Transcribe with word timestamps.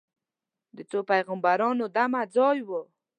د 0.75 0.79
څو 0.89 0.99
پیغمبرانو 1.11 1.83
دمه 1.95 2.21
ځای 2.35 2.59
و. 2.67 2.69